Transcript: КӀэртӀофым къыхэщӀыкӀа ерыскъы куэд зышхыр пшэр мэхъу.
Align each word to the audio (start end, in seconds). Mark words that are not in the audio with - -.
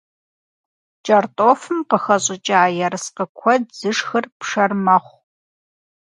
КӀэртӀофым 1.05 1.79
къыхэщӀыкӀа 1.89 2.61
ерыскъы 2.85 3.25
куэд 3.37 3.63
зышхыр 3.79 4.25
пшэр 4.39 4.71
мэхъу. 4.85 5.19